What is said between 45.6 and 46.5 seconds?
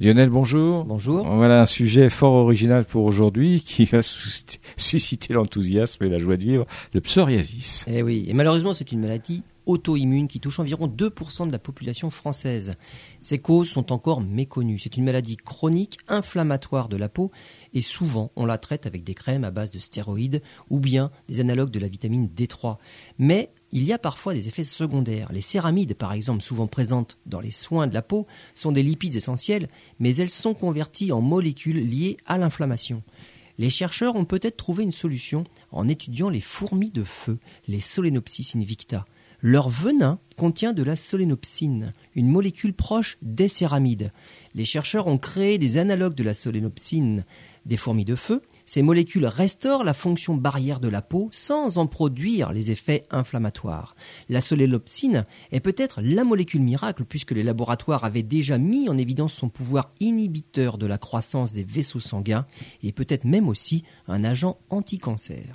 analogues de la